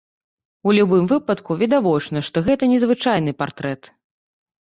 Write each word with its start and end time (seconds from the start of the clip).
У 0.69 0.71
любым 0.77 1.03
выпадку 1.11 1.57
відавочна, 1.59 2.23
што 2.29 2.43
гэта 2.47 2.63
незвычайны 2.73 3.35
партрэт. 3.43 3.91